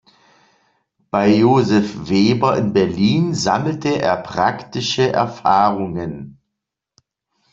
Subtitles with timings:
[1.11, 6.39] Bei Josef Weber in Berlin sammelte er praktische Erfahrungen.